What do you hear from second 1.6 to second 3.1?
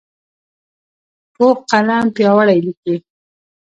قلم پیاوړی لیکي